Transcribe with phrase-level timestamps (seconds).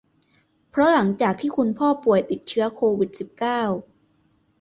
[0.69, 3.61] เพราะหลังจากที่คุณพ่อป่วยติดเชื้อโควิด สิบเก้า